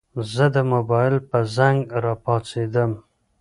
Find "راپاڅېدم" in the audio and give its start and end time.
2.03-2.91